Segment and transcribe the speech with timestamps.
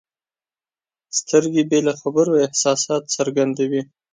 [1.19, 3.81] سترګې بې له خبرو احساسات څرګندوي.